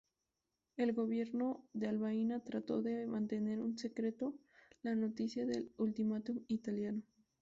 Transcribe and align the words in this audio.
El 0.77 0.93
gobierno 0.93 1.63
de 1.73 1.85
Albania 1.87 2.39
trató 2.39 2.81
de 2.81 3.05
mantener 3.05 3.59
en 3.59 3.77
secreto 3.77 4.33
la 4.81 4.95
noticia 4.95 5.45
del 5.45 5.71
ultimátum 5.77 6.39
italiano. 6.47 7.03